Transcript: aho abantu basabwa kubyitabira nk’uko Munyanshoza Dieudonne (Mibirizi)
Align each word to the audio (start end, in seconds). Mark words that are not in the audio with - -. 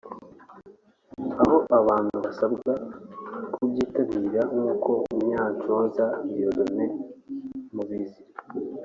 aho 1.41 1.57
abantu 1.79 2.15
basabwa 2.25 2.73
kubyitabira 3.53 4.41
nk’uko 4.51 4.89
Munyanshoza 5.15 6.05
Dieudonne 6.27 6.85
(Mibirizi) 7.75 8.23